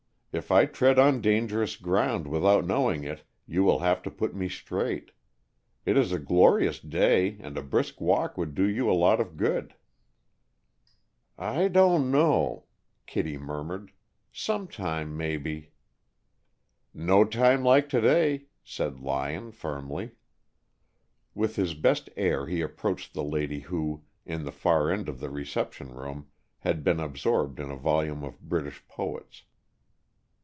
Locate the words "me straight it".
4.33-5.97